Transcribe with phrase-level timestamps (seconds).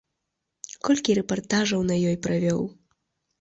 [0.89, 2.61] Колькі рэпартажаў на ёй правёў!